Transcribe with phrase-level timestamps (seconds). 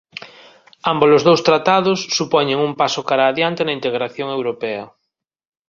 [0.91, 4.83] Ámbolos dous tratados supoñen un paso cara adiante na integración europea.